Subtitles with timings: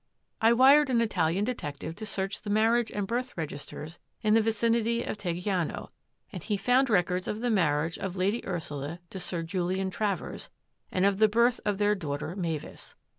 [0.41, 4.41] "I wired an Italian detective to search the mar riage and birth registers in the
[4.41, 5.91] vicinity of Teg giano,
[6.31, 10.49] and he found records of the marriage of Lady Ursula to Sir Julian Travers
[10.91, 12.35] and of the birth of their daughter.
[12.35, 12.95] Mavis.